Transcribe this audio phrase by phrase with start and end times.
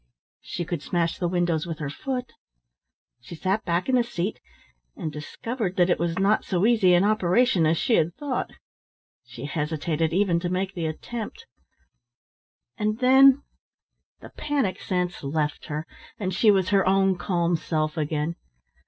[0.39, 2.33] She could smash the windows with her foot.
[3.19, 4.39] She sat back in the seat,
[4.97, 8.49] and discovered that it was not so easy an operation as she had thought.
[9.25, 11.45] She hesitated even to make the attempt;
[12.79, 13.43] and then
[14.21, 15.85] the panic sense left her,
[16.17, 18.35] and she was her own calm self again.